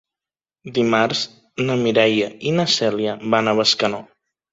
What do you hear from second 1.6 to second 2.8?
na Mireia i na